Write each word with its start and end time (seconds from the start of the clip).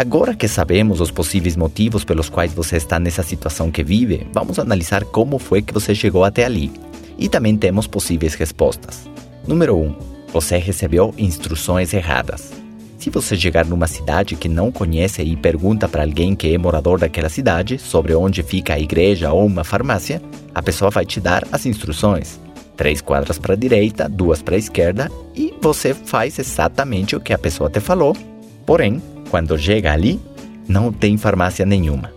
Agora 0.00 0.34
que 0.34 0.48
sabemos 0.48 0.98
os 0.98 1.10
possíveis 1.10 1.56
motivos 1.56 2.04
pelos 2.04 2.30
quais 2.30 2.54
você 2.54 2.78
está 2.78 2.98
nessa 2.98 3.22
situação 3.22 3.70
que 3.70 3.84
vive, 3.84 4.26
vamos 4.32 4.58
analisar 4.58 5.04
como 5.04 5.38
foi 5.38 5.60
que 5.60 5.74
você 5.74 5.94
chegou 5.94 6.24
até 6.24 6.46
ali. 6.46 6.72
E 7.18 7.28
também 7.28 7.54
temos 7.54 7.86
possíveis 7.86 8.32
respostas. 8.32 9.06
Número 9.46 9.76
1. 9.76 9.82
Um, 9.82 9.94
você 10.32 10.56
recebeu 10.56 11.12
instruções 11.18 11.92
erradas. 11.92 12.50
Se 12.96 13.10
você 13.10 13.36
chegar 13.36 13.66
numa 13.66 13.86
cidade 13.86 14.36
que 14.36 14.48
não 14.48 14.72
conhece 14.72 15.20
e 15.20 15.36
pergunta 15.36 15.86
para 15.86 16.02
alguém 16.02 16.34
que 16.34 16.50
é 16.50 16.56
morador 16.56 16.98
daquela 16.98 17.28
cidade 17.28 17.78
sobre 17.78 18.14
onde 18.14 18.42
fica 18.42 18.72
a 18.72 18.80
igreja 18.80 19.30
ou 19.30 19.44
uma 19.44 19.64
farmácia, 19.64 20.22
a 20.54 20.62
pessoa 20.62 20.90
vai 20.90 21.04
te 21.04 21.20
dar 21.20 21.46
as 21.52 21.66
instruções. 21.66 22.40
Três 22.74 23.02
quadras 23.02 23.38
para 23.38 23.52
a 23.52 23.56
direita, 23.56 24.08
duas 24.08 24.40
para 24.40 24.54
a 24.54 24.58
esquerda 24.58 25.12
e 25.36 25.52
você 25.60 25.92
faz 25.92 26.38
exatamente 26.38 27.14
o 27.14 27.20
que 27.20 27.34
a 27.34 27.38
pessoa 27.38 27.68
te 27.68 27.80
falou. 27.80 28.16
Porém, 28.64 29.02
quando 29.30 29.56
chega 29.56 29.92
ali, 29.92 30.20
não 30.68 30.92
tem 30.92 31.16
farmácia 31.16 31.64
nenhuma. 31.64 32.12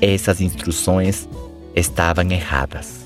Essas 0.00 0.40
instruções 0.40 1.28
estavam 1.74 2.30
erradas. 2.30 3.02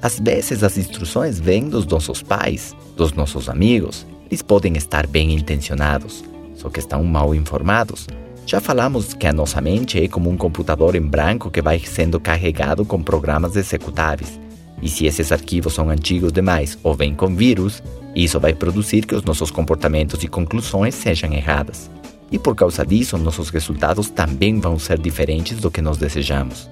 Às 0.00 0.20
vezes 0.20 0.62
as 0.62 0.78
instruções 0.78 1.40
vêm 1.40 1.68
dos 1.68 1.86
nossos 1.86 2.22
pais, 2.22 2.76
dos 2.96 3.12
nossos 3.12 3.48
amigos. 3.48 4.06
Eles 4.26 4.42
podem 4.42 4.76
estar 4.76 5.06
bem 5.06 5.34
intencionados, 5.34 6.22
só 6.54 6.68
que 6.68 6.78
estão 6.78 7.02
mal 7.02 7.34
informados. 7.34 8.06
Já 8.46 8.60
falamos 8.60 9.12
que 9.12 9.26
a 9.26 9.32
nossa 9.32 9.60
mente 9.60 10.02
é 10.02 10.08
como 10.08 10.30
um 10.30 10.36
computador 10.36 10.94
em 10.94 11.02
branco 11.02 11.50
que 11.50 11.60
vai 11.60 11.78
sendo 11.80 12.20
carregado 12.20 12.84
com 12.84 13.02
programas 13.02 13.56
executáveis. 13.56 14.38
E 14.80 14.88
se 14.88 15.06
esses 15.06 15.32
arquivos 15.32 15.74
são 15.74 15.90
antigos 15.90 16.32
demais 16.32 16.78
ou 16.82 16.94
vêm 16.94 17.14
com 17.14 17.34
vírus, 17.34 17.82
isso 18.14 18.38
vai 18.38 18.54
produzir 18.54 19.04
que 19.04 19.14
os 19.14 19.24
nossos 19.24 19.50
comportamentos 19.50 20.22
e 20.22 20.28
conclusões 20.28 20.94
sejam 20.94 21.32
erradas. 21.32 21.90
E 22.30 22.38
por 22.38 22.54
causa 22.54 22.84
disso, 22.84 23.16
nossos 23.16 23.48
resultados 23.50 24.10
também 24.10 24.60
vão 24.60 24.78
ser 24.78 24.98
diferentes 24.98 25.58
do 25.58 25.70
que 25.70 25.80
nós 25.80 25.96
desejamos. 25.96 26.68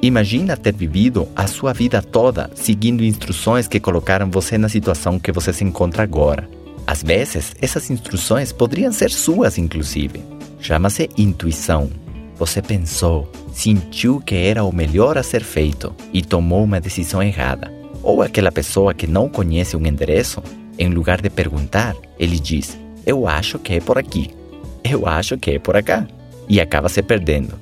Imagina 0.00 0.56
ter 0.56 0.74
vivido 0.74 1.28
a 1.36 1.46
sua 1.46 1.72
vida 1.72 2.02
toda 2.02 2.50
seguindo 2.54 3.04
instruções 3.04 3.68
que 3.68 3.78
colocaram 3.78 4.30
você 4.30 4.58
na 4.58 4.68
situação 4.68 5.18
que 5.18 5.30
você 5.30 5.52
se 5.52 5.62
encontra 5.62 6.02
agora. 6.02 6.48
Às 6.84 7.02
vezes, 7.02 7.54
essas 7.60 7.88
instruções 7.90 8.52
poderiam 8.52 8.92
ser 8.92 9.10
suas, 9.10 9.58
inclusive. 9.58 10.20
Chama-se 10.58 11.08
intuição. 11.16 11.88
Você 12.36 12.60
pensou, 12.60 13.30
sentiu 13.52 14.20
que 14.20 14.34
era 14.34 14.64
o 14.64 14.74
melhor 14.74 15.16
a 15.16 15.22
ser 15.22 15.44
feito 15.44 15.94
e 16.12 16.20
tomou 16.20 16.64
uma 16.64 16.80
decisão 16.80 17.22
errada. 17.22 17.72
Ou 18.02 18.22
aquela 18.22 18.50
pessoa 18.50 18.92
que 18.92 19.06
não 19.06 19.28
conhece 19.28 19.76
um 19.76 19.86
endereço, 19.86 20.42
em 20.76 20.88
lugar 20.88 21.20
de 21.20 21.30
perguntar, 21.30 21.94
ele 22.18 22.40
diz: 22.40 22.76
Eu 23.06 23.28
acho 23.28 23.60
que 23.60 23.74
é 23.74 23.80
por 23.80 23.96
aqui. 23.96 24.41
Eu 24.84 25.06
acho 25.06 25.38
que 25.38 25.52
é 25.52 25.58
por 25.58 25.80
cá. 25.82 26.06
E 26.48 26.60
acaba 26.60 26.88
se 26.88 27.02
perdendo. 27.02 27.54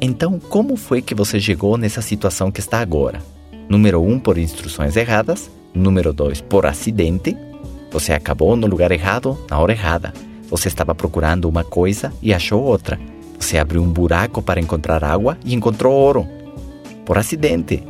Então, 0.00 0.38
como 0.38 0.76
foi 0.76 1.02
que 1.02 1.14
você 1.14 1.40
chegou 1.40 1.76
nessa 1.76 2.00
situação 2.00 2.52
que 2.52 2.60
está 2.60 2.80
agora? 2.80 3.20
Número 3.68 4.00
1, 4.00 4.12
um, 4.12 4.18
por 4.18 4.38
instruções 4.38 4.96
erradas. 4.96 5.50
Número 5.74 6.12
2, 6.12 6.40
por 6.42 6.66
acidente. 6.66 7.36
Você 7.90 8.12
acabou 8.12 8.54
no 8.54 8.66
lugar 8.66 8.92
errado, 8.92 9.38
na 9.50 9.58
hora 9.58 9.72
errada. 9.72 10.12
Você 10.48 10.68
estava 10.68 10.94
procurando 10.94 11.48
uma 11.48 11.64
coisa 11.64 12.12
e 12.22 12.32
achou 12.32 12.62
outra. 12.62 12.98
Você 13.38 13.58
abriu 13.58 13.82
um 13.82 13.90
buraco 13.90 14.42
para 14.42 14.60
encontrar 14.60 15.02
água 15.04 15.36
e 15.44 15.54
encontrou 15.54 15.92
ouro. 15.92 16.26
Por 17.04 17.18
acidente. 17.18 17.82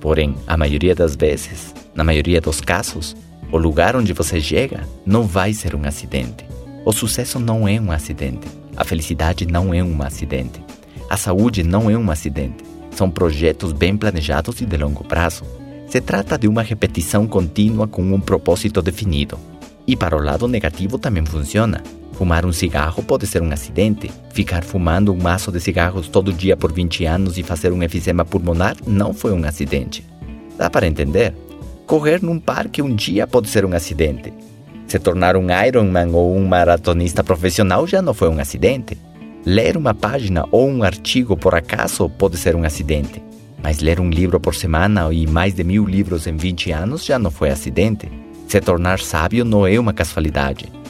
Porém, 0.00 0.34
a 0.46 0.56
maioria 0.56 0.94
das 0.94 1.14
vezes, 1.16 1.74
na 1.94 2.04
maioria 2.04 2.40
dos 2.40 2.60
casos, 2.60 3.16
o 3.50 3.56
lugar 3.56 3.96
onde 3.96 4.12
você 4.12 4.40
chega 4.40 4.86
não 5.06 5.22
vai 5.22 5.52
ser 5.52 5.74
um 5.74 5.86
acidente. 5.86 6.44
O 6.84 6.92
sucesso 6.92 7.40
não 7.40 7.66
é 7.66 7.80
um 7.80 7.90
acidente. 7.90 8.46
A 8.76 8.84
felicidade 8.84 9.46
não 9.46 9.72
é 9.72 9.82
um 9.82 10.02
acidente. 10.02 10.62
A 11.08 11.16
saúde 11.16 11.62
não 11.62 11.90
é 11.90 11.96
um 11.96 12.10
acidente. 12.10 12.62
São 12.90 13.10
projetos 13.10 13.72
bem 13.72 13.96
planejados 13.96 14.60
e 14.60 14.66
de 14.66 14.76
longo 14.76 15.02
prazo. 15.02 15.44
Se 15.88 16.00
trata 16.00 16.36
de 16.36 16.46
uma 16.46 16.62
repetição 16.62 17.26
contínua 17.26 17.88
com 17.88 18.02
um 18.02 18.20
propósito 18.20 18.82
definido. 18.82 19.38
E 19.86 19.96
para 19.96 20.14
o 20.14 20.22
lado 20.22 20.46
negativo 20.46 20.98
também 20.98 21.24
funciona. 21.24 21.82
Fumar 22.12 22.44
um 22.44 22.52
cigarro 22.52 23.02
pode 23.02 23.26
ser 23.26 23.40
um 23.40 23.50
acidente. 23.50 24.10
Ficar 24.34 24.62
fumando 24.62 25.10
um 25.10 25.16
maço 25.16 25.50
de 25.50 25.60
cigarros 25.60 26.08
todo 26.08 26.34
dia 26.34 26.54
por 26.54 26.70
20 26.70 27.06
anos 27.06 27.38
e 27.38 27.42
fazer 27.42 27.72
um 27.72 27.82
efizema 27.82 28.26
pulmonar 28.26 28.76
não 28.86 29.14
foi 29.14 29.32
um 29.32 29.44
acidente. 29.44 30.04
Dá 30.58 30.68
para 30.68 30.86
entender? 30.86 31.34
Correr 31.86 32.22
num 32.22 32.38
parque 32.38 32.82
um 32.82 32.94
dia 32.94 33.26
pode 33.26 33.48
ser 33.48 33.64
um 33.64 33.72
acidente. 33.74 34.32
Se 34.86 34.98
tornar 34.98 35.36
um 35.36 35.46
Ironman 35.50 36.12
ou 36.12 36.36
um 36.36 36.46
maratonista 36.46 37.24
profissional 37.24 37.86
já 37.86 38.02
não 38.02 38.14
foi 38.14 38.28
um 38.28 38.38
acidente. 38.38 38.96
Ler 39.44 39.76
uma 39.76 39.94
página 39.94 40.46
ou 40.50 40.68
um 40.68 40.82
artigo 40.82 41.36
por 41.36 41.54
acaso 41.54 42.08
pode 42.08 42.36
ser 42.36 42.54
um 42.54 42.64
acidente. 42.64 43.22
Mas 43.62 43.80
ler 43.80 44.00
um 44.00 44.10
livro 44.10 44.38
por 44.38 44.54
semana 44.54 45.12
e 45.12 45.26
mais 45.26 45.54
de 45.54 45.64
mil 45.64 45.84
livros 45.86 46.26
em 46.26 46.36
20 46.36 46.72
anos 46.72 47.04
já 47.04 47.18
não 47.18 47.30
foi 47.30 47.50
acidente. 47.50 48.10
Se 48.46 48.60
tornar 48.60 49.00
sábio 49.00 49.44
não 49.44 49.66
é 49.66 49.78
uma 49.78 49.92
casualidade. 49.92 50.70